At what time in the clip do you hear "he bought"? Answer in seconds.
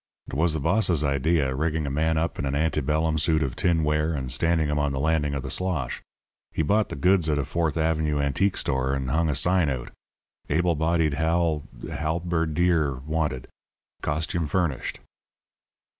6.51-6.89